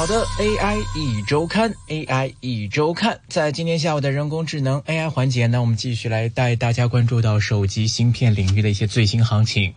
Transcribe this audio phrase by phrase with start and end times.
[0.00, 9.74] 好的，AI 一周刊，AI 一周刊，在今天下午的人工智能 AI 环节呢，我们继续来带大家关注到手机芯片领域的一些最新行情。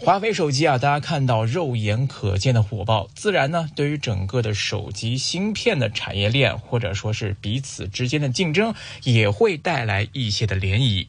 [0.00, 8.72] 华为手机啊，大家看到肉眼可见的火爆，自然呢，对于整个的手机芯片的产业链或者说是彼此之间的竞争，
[9.02, 11.06] 也会带来一些的涟漪。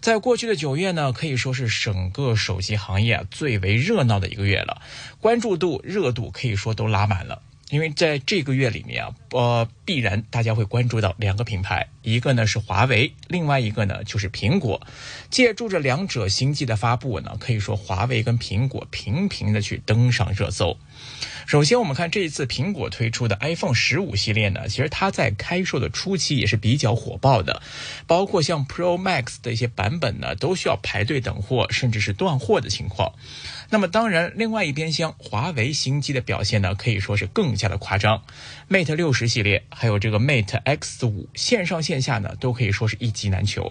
[0.00, 4.80] 在过去的九月呢，可以说是整个手机行业最为热闹的一个月了，
[5.20, 7.42] 关注度、热度可以说都拉满了。
[7.74, 14.80] 因为在这个月里面啊，呃，必然大家会关注到两个品牌，一个呢是华为，另外一个呢就是苹果。
[15.28, 20.78] 借助着两者新机的发布呢，可以说华为跟苹果频频的去登上热搜。
[21.46, 27.62] 首先，我们看这一次苹果推出的 iPhone 十五系列呢，其实它在开售的初期也是比较火爆的，
[28.06, 33.12] 包括像 Pro Max 的一些版本呢，都需要排队等货，甚至是断货的情况。
[33.68, 38.22] 那么当然，另外一边厢，华为新机的表现呢，可以说是更加的夸张。
[38.70, 43.70] Mate 六十系列，还有这个 Mate X 五，线上线下呢，都可以说是一机难求。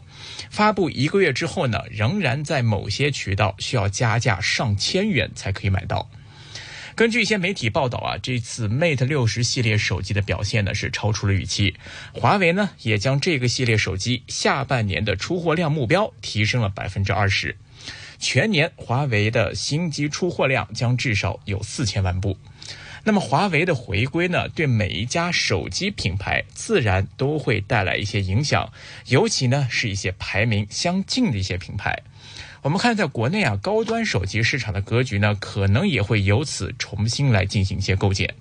[0.52, 6.07] 发布一个月之后呢，仍然在某些渠道需要加价上千元才可以买到。
[6.95, 11.75] 根据一些媒体报道啊，这次 Mate 六十系列手机的表现呢是超出了预期。
[12.13, 17.58] 华为呢也将这个系列手机下半年的出货量目标提升了百分之二十，
[18.19, 22.38] 全年华为的新机出货量将至少有四千万部。
[23.05, 28.72] 那么华为的回归呢，对每一家手机品牌自然都会带来一些影响，
[29.07, 32.02] 尤其呢是一些排名相近的一些品牌。
[32.64, 38.36] 我们看，在国内啊，高端手机市场的格局呢，可能也会由此重新来进行一些构建。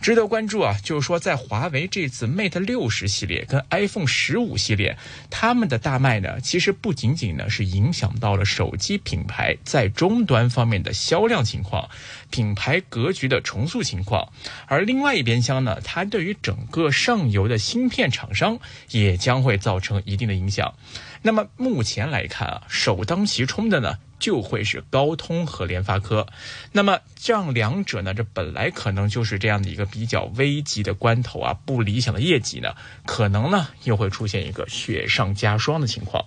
[0.00, 4.96] 值得关注啊，就是说，在华为这次 Mate 六十系列跟 iPhone 十五系列，
[5.30, 11.90] 他们的大卖呢，其实不仅仅呢是影响到了手机品牌在终端方面的销量情况、
[12.30, 14.32] 品牌格局的重塑情况，
[14.66, 18.60] 而另外一边厢呢，它对于整个上游的芯片厂商
[18.92, 20.72] 也将会造成一定的影响。
[21.22, 23.98] 那么目前来看啊，首当其冲的呢。
[24.20, 26.26] 就会是高通和联发科，
[26.72, 32.74] 那么这样两者呢，这本来可能就是这样的一个比较危急的关头啊，不理想的业绩呢，
[33.06, 36.22] 可能呢又会出现一个雪上加霜的情况。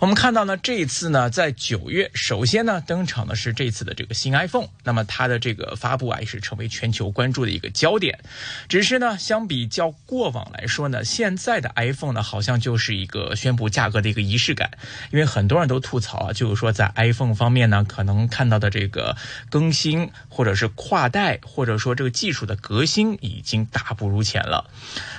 [0.00, 8.18] 我们看到呢，这一次呢，在九月，首先呢登场的是这次的这个新 iPhone，那么它的这个发布啊，也是成为全球关注的一个焦点。
[8.66, 14.70] 只是呢，相比较过往来说呢，现在的 iPhone 呢，好像就是一个宣布价格的一个仪式感。
[15.12, 19.18] 因为很多人都吐槽啊，就是说在 iPhone 方面呢，可能看到的这个
[19.50, 24.70] 更新，或者是跨代，或者说这个技术的革新，已经大不如前了。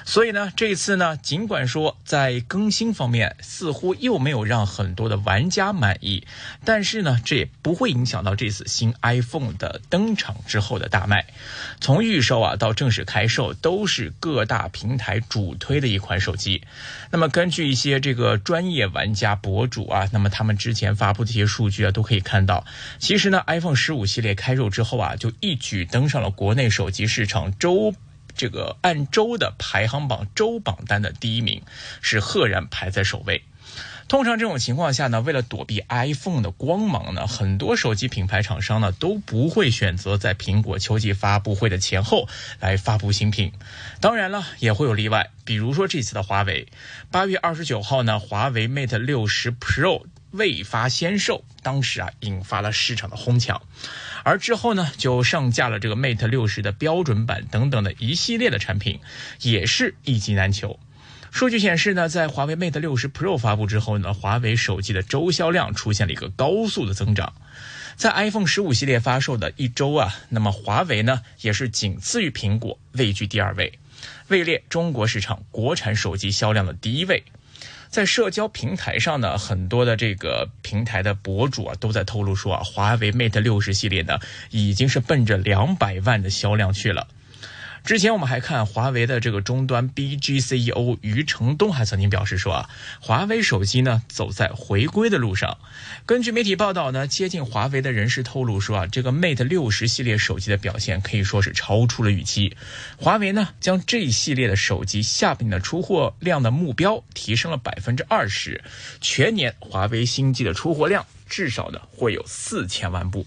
[0.06, 6.26] 所以呢，这一次呢，尽管说在更新方面似乎又没有让很多的玩家满意，
[6.66, 11.28] 但是呢，这也不会影响到这次新 iPhone 的登场之后的大卖。
[11.80, 16.64] 从预售啊到正式开售，都是各大平台主推的一款手机。
[17.12, 22.66] 那么根据一些这个专业玩家博主啊，那么他们之前发布的一些数据啊，都可以看到，
[22.98, 27.94] 其实呢，iPhone 十五系列开售之后啊，就一举登上了国内手机市场周。
[28.34, 31.62] 这个按周的排行榜周榜单的第一名，
[32.02, 33.44] 是赫然排在首位。
[34.12, 42.28] 通常这种情况下呢，为了躲避 iPhone 的光芒呢，很多手机品牌厂商呢都不会选择在苹果秋季发布会的前后
[42.60, 43.54] 来发布新品。
[44.02, 46.68] 当然了，也会有例外，比如说这次的华为，
[47.10, 53.62] 八月二十九号呢，华为 Mate 六十 Pro 未发先售，当时啊引发了市场的哄抢。
[54.26, 59.00] 而之后呢，就上架了这个 Mate 六十的标准版等等的一系列的产品，
[59.40, 60.78] 也是一机难求。
[61.32, 67.34] 数据显示呢，在华为 Mate 六十 Pro 发布之后呢，华为手机的周销量出现了一个高速的增长。
[67.96, 73.80] 在 iPhone 十五系列发售的一周啊，那么华为呢也是仅次于苹果，位居第二位，
[74.28, 77.24] 位列中国市场国产手机销量的第一位。
[77.90, 84.20] 在社交平台上呢，很多的这个平台的博主啊，都在透露说啊，华为 Mate 六十系列呢，
[84.50, 87.08] 已经是奔着两百万的销量去了。
[87.84, 92.70] 之前我们还看华为的这个终端 BG CEO 余承东还曾经表示说啊，
[93.00, 95.58] 华为手机呢走在回归的路上。
[96.06, 102.56] 根据媒体报道呢，接近华为的人士透露说啊，这个 Mate 六十系列手机的表现可以说是超出了预期。
[102.98, 108.64] 华为呢将这一系列的手机下半年的出货量的目标提升了百分之二十，
[109.02, 113.26] 全年华为新机的出货量至少呢会有四千万部。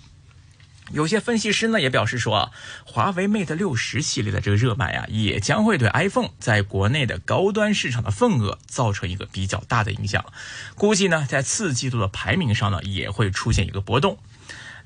[0.93, 2.51] 有些分析师呢也表示说啊，
[2.85, 10.25] 华为 Mate 六十系列的这个热卖啊，也将会对 iPhone 在国内的高端市场的份额造成一个比较大的影响。
[10.75, 14.19] 估计呢，在次季度的排名上呢，也会出现一个波动。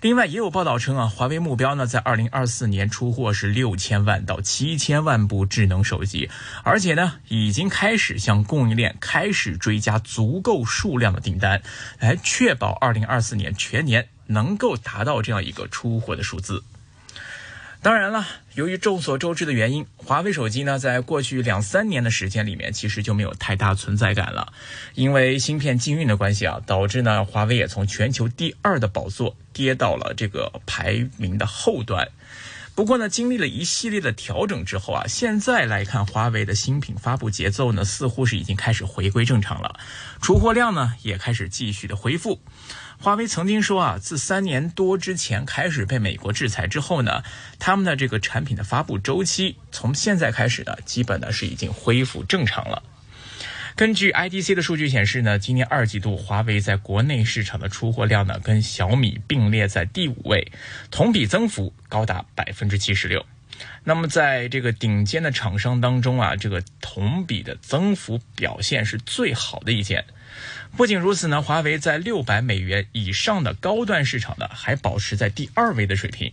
[0.00, 6.30] 另外，也有报道称啊，华为目标呢，在二零二四年出货是六千万到七千万部智能手机，
[6.62, 11.60] 而且呢，已经开始向供应链开始追加足够数量的订单，
[11.98, 16.62] 来确保二零二四年全年能够达到这样一个出货的数字。
[17.80, 24.52] 当然了，由于众所周知的原因，华为手机呢，在过去两三年的时间里面，其实就没有太大存在感了。
[24.94, 32.08] 因为芯片禁运的关系啊，导致呢，华为也从全球第二的宝座跌到了这个排名的后端。
[32.74, 39.78] 不过呢，经历了一系列的调整之后啊，现在来看，华为的新品发布节奏呢，似乎是已经开始回归正常了，
[40.20, 42.40] 出货量呢，也开始继续的恢复。
[43.00, 47.22] 华为曾经说啊，自三年多之前开始被美国制裁之后呢，
[47.60, 52.82] 他们的这个产品的发布周期从现在开始呢，基本呢是已经恢复正常了。
[53.76, 60.50] 根据 IDC 的数据显示呢，今年二季度华为在国内市场的出货量呢，跟小米并列在第五位，
[60.90, 63.24] 同比增幅高达百分之七十六。
[63.84, 70.04] 那么在这个顶尖的厂商当中啊，这个同比的增幅表现是最好的一件。
[70.76, 76.32] 不仅如此呢，华为在六百美元以上的高端市场呢，还保持在第二位的水平。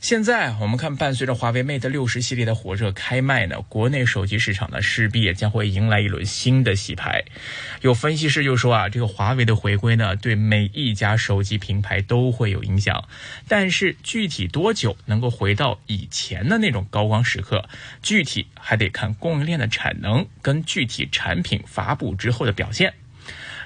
[0.00, 7.24] 现在我们看，伴随着华为 Mate 六十系列的火热开卖呢，国内手机市场呢势必也将会迎来一轮新的洗牌。
[7.82, 13.08] 有分析师就说啊，这个华为的回归呢，对每一家手机品牌都会有影响。
[13.48, 17.68] 但是具体多久能够回到以前的那种高光时刻，
[18.00, 22.94] 具体还得看供应链的产能跟具体产品发布之后的表现。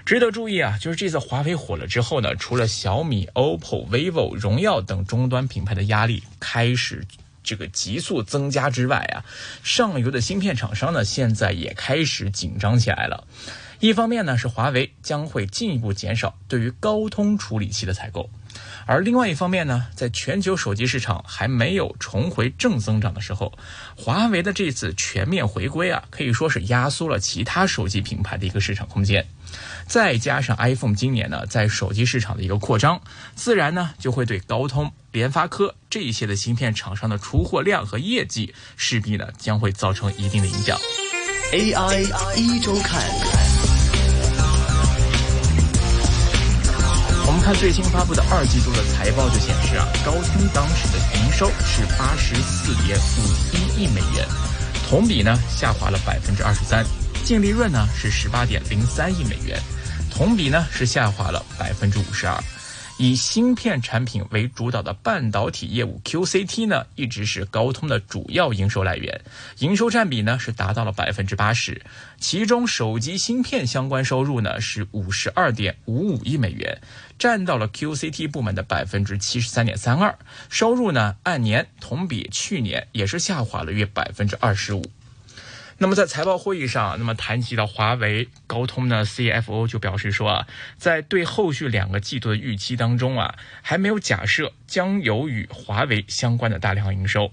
[0.04, 7.04] 值得注意啊，就是这次华为火了之后呢，除了小米、OPPO、vivo、荣耀等终端品牌的压力开始
[7.43, 9.25] 这个急速增加之外啊，
[9.62, 13.26] 上游的芯片厂商呢，现在也开始紧张起来了。
[13.81, 18.31] 一方面呢，是华为将会进一步减少对于高通处理器的采购。
[18.87, 23.52] 而另外一方面呢，在全球手机市场还没有重回正增长的时候，
[23.96, 29.26] 华为的这次全面回归啊，可以说是压缩了其他手机品牌的一个市场空间。
[29.87, 33.00] 再加上 iPhone 今年呢在手机市场的一个扩张，
[33.34, 40.78] 自然呢就会对高通、联发科这些的芯片厂商的出货量和业绩，势必呢将会造成一定的影响。
[41.52, 43.51] AI 一周看。
[47.32, 54.29] 我们看最新发布的二季度的财报就显示啊，高通当时的营收是八十四点五一亿美元，
[54.87, 56.84] 同比呢下滑了百分之二十三，
[57.25, 59.58] 净利润呢是十八点零三亿美元，
[60.11, 62.37] 同比呢是下滑了百分之五十二。
[62.98, 69.20] 以芯片产品为主导的半导体业务 QCT 呢，一直是高通的主要营收来源，
[69.58, 71.82] 营收占比呢是达到了百分之八十，
[72.20, 76.80] 其中手机芯片相关收入呢是五十二点五五亿美元，
[77.18, 80.16] 占到了 QCT 部门的百分之七十三点三二，
[80.48, 84.84] 收入呢按年同比去年也是下滑了约百分之二十五。
[85.82, 90.46] 那么在财报会议上，那么谈及到华为、高通呢，CFO 就表示说啊，
[90.76, 97.32] 在对后续两个季度的预期当中啊，还没有假设将有与华为相关的大量营收。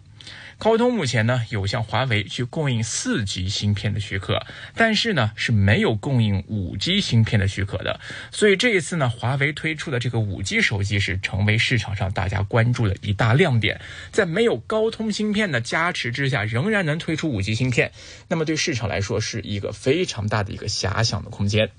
[0.57, 4.45] 高通目前呢有向华为去供应四 G 芯片的许可，
[4.75, 7.99] 但是呢是没有供应五 G 芯片的许可的。
[8.31, 13.79] 所以这一次呢，华为推出的这个五 G 手机是成为市场上大家关注的一大亮点。
[14.12, 17.91] 在没有高通芯片的加持之下，仍然能推出五 G 芯片，
[18.27, 21.69] 那么对市场来说是一个非常大的一个遐想的空间。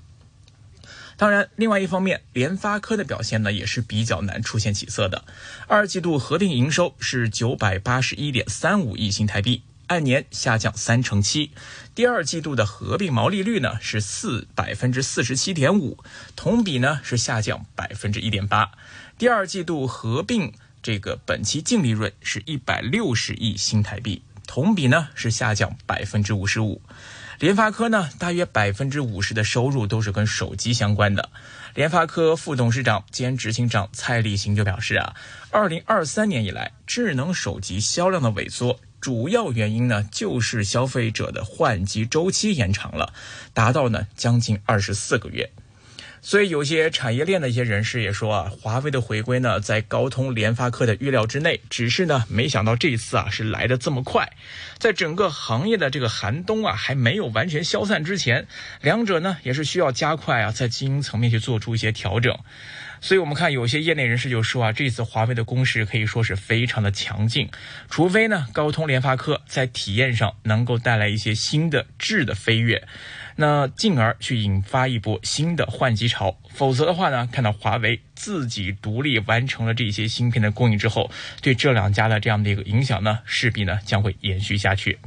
[1.21, 5.23] 当然，另外一方面，联发科的表现呢也是比较难出现起色的。
[5.67, 11.51] 二季度合并营收是九百八十一点三五亿新台币，按年下降三成七。
[11.93, 16.03] 第二季度的合并毛利率呢是四百分之四十七点五，
[16.35, 18.71] 同比呢是下降百分之一点八。
[19.19, 20.51] 第二季度合并
[20.81, 26.81] 这个本期净利润是一百六十亿新台币，同比呢是下降百分之五十五。
[27.41, 31.31] 联发科呢，大约百分之五十的收入都是跟手机相关的。
[31.73, 35.15] 联发科副董事长兼执行长蔡立行就表示啊，
[35.49, 43.11] 二零二三年以来，智能手机销量的萎缩，主要原因呢就是消费者的换机周期延长了，
[43.55, 45.49] 达到呢将近二十四个月。
[46.23, 54.31] 所以，有些产业链的一些人士也说啊，华为的回归呢，在高通、联发科的预料之内，只是呢，没想到这一次啊，是来的这么快。
[54.77, 58.45] 在整个行业的这个寒冬啊，还没有完全消散之前，
[58.81, 62.37] 两者呢，也是需要加快啊，在经营层面去做出一些调整。
[63.01, 67.49] 所以，我们看有些业内人士就说啊，这次华为的攻势可以说是非常的强劲，
[67.89, 72.87] 除非呢，高通、联发科在体验上能够带来一些新的质的飞跃。
[73.37, 76.37] 那进而去引发一波新的换机潮。
[76.49, 81.09] 否则的话呢，看到华为自己独立完成了这些芯片的供应之后，
[81.41, 84.99] 对这两家的这样的一个影响呢，势必呢将会延续下去。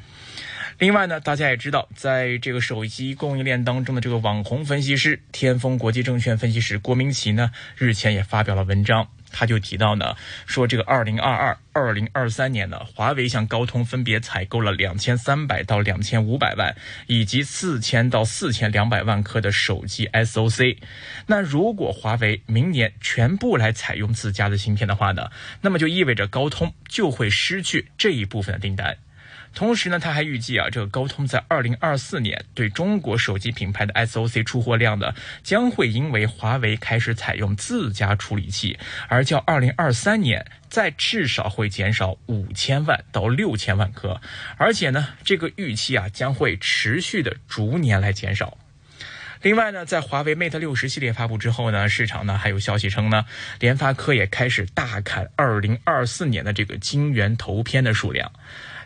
[0.78, 9.09] 另外呢，大家也知道，在这个手机供应链当中的这个网红分析师、天风国际证券分析师郭明奇呢，日前也发表了文章。
[9.37, 10.14] 他就提到呢，
[10.47, 16.76] 说这个二零二二、二零二三年呢，华为向高通分别采购了两千三百到两千五百万，
[17.09, 20.78] 以及四千到四千两百万颗的手机 SOC。
[21.26, 25.31] 那如果华为明年全部来采用自家的芯片的话呢，
[25.62, 28.99] 那么就意味着高通就会失去这一部分的订单。
[29.54, 38.76] 同时呢，他还预计啊，这个高通在二零二四年对中国手机品牌的 SOC 出货量呢，将会因为华为开始采用自家处理器，
[39.08, 44.20] 而较二零二三年再至少会减少五千万到六千万颗，
[44.56, 48.58] 而且呢，这个预期啊将会持续的逐年来减少。
[49.42, 53.26] 另外呢，在华为 Mate 六十系列发布之后呢，市场呢还有消息称呢，
[53.61, 58.32] 联发科也开始大砍二零二四年的这个晶圆投片的数量。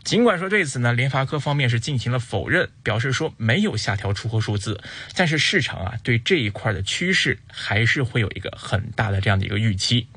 [0.04, 4.80] 尽管说对此呢，联发科方面是进行了否认，表示说没有下调出货数字，
[5.14, 10.08] 但是市场啊对这一块的趋势还是会有一个很大的这样的一个预期。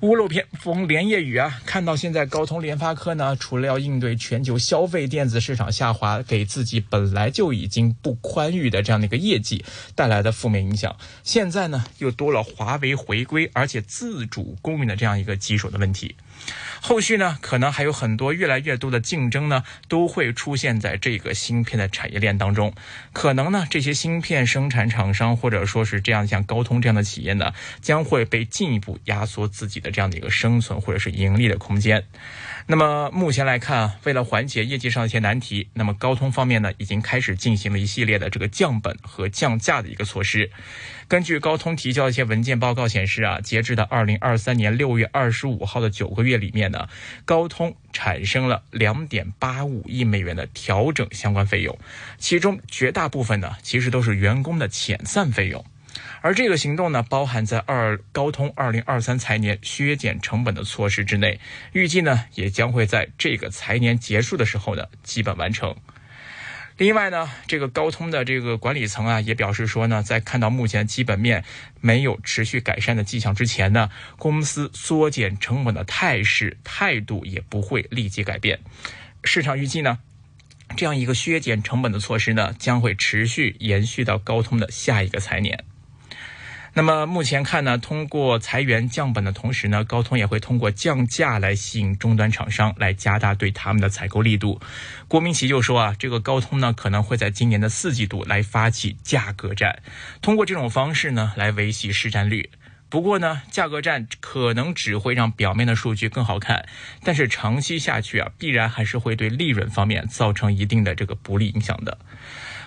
[0.00, 9.64] 屋漏偏逢连夜雨啊，看到现在高通、联发科呢，除了要应对全球消费电子市场下滑，给自己本来就已经不宽裕的这样的一个业绩
[9.94, 16.16] 带来的负面影响，现在呢又多了华为回归而且自主供应的这样一个棘手的问题。
[16.80, 22.74] 后续呢，可能还有很多越来越多的竞争呢，都会出现在这个芯片的产业链当中。
[23.12, 32.04] 可能呢，这些芯片生产厂商或者说是这样像高通这样的企业呢，将会被进一步压缩自己的这样的一个生存或者是盈利的空间。
[32.66, 40.50] 那么目前来看啊，为了缓解业绩上一些难题，那么高通方面呢，已经开始进行了一系列的这个降本和降价的一个措施。
[41.06, 46.88] 根据高通提交的一些文件报告显示啊，截至到二零二三年六月二十五号的九个月这里面呢，
[47.24, 51.78] 高通产生了两点八五亿美元的调整相关费用，
[52.18, 55.64] 其中绝大部分呢其实都是员工的遣散费用，
[56.22, 61.38] 而这个行动呢包含在二高通二零二三财年削减成本的措施之内，
[61.72, 65.76] 预计呢也将会在这个财年结束的时候呢基本完成。
[66.76, 71.44] 另外呢，这个高通的这个管理层啊，也表示说呢，在看到目前基本面
[71.80, 78.58] 没有持续改善的迹象之前呢，公司缩减成本的态势态度也不会立即改变。
[79.22, 80.00] 市场预计呢，
[80.76, 85.64] 这样一个削减成本的措施呢，将会持续延续到高通的下一个财年。
[86.76, 94.60] 那么目前看呢，通过裁员降本的同时呢，高通也会通过降价来吸引终端厂商，来加大对他们的采购力度。
[95.06, 99.82] 郭明奇就说啊，这个高通呢可能会在今年的四季度来发起价格战，
[100.20, 102.50] 通过这种方式呢来维系市占率。
[102.88, 106.66] 不过呢，价格战可能只会让表面的数据更好看，
[107.04, 111.98] 但是长期下去啊，必然还是会对利润方面造成一定的这个不利影响的。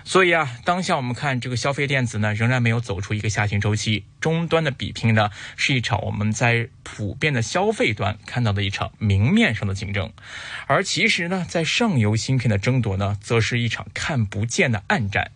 [0.04, 4.04] 所以啊，当下我们看这个消费电子呢，仍然没有走出一个下行周期。
[4.20, 10.12] 终端的比拼呢，是一场我们在普遍的消费端看到的一场明面上的竞争，
[10.66, 15.30] 而其实呢，在上游芯片的争夺呢，则是一场看不见的暗战。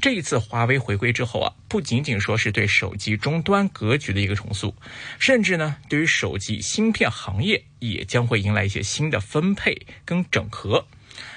[0.00, 4.74] 这一次华为回归之后啊，不仅仅说是对手机终端格局的一个重塑，
[5.18, 10.86] 甚至呢，对于手机芯片行业也将会迎来一些新的分配跟整合。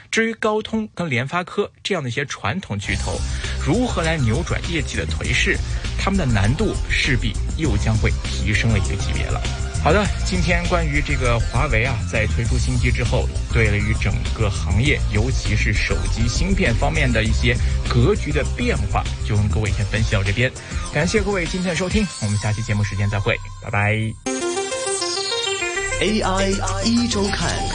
[0.09, 3.19] 至于高通跟联发科这样的一些传统巨头，
[3.65, 5.57] 如何来扭转业绩的颓势，
[5.97, 9.41] 他们的难度势必又将会提升了一个级别了。
[9.83, 17.55] 好的，今天关于这个华为啊，在推出新机之后，对于整个行业，尤其是手机芯片方面的一些
[17.89, 20.51] 格局的变化，就跟各位先分析到这边。
[20.93, 23.95] 感谢各位今天的收听，我们下期节目时间再会，拜拜。
[25.99, 27.70] AI 一周看。